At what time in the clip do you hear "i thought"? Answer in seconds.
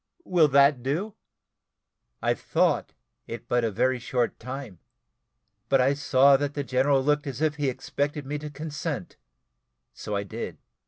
2.23-2.93